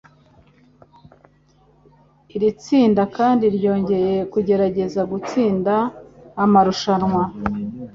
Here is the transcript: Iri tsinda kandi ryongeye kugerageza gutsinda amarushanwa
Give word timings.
Iri 2.35 2.49
tsinda 2.61 3.03
kandi 3.17 3.45
ryongeye 3.57 4.13
kugerageza 4.31 5.01
gutsinda 5.11 5.75
amarushanwa 6.43 7.23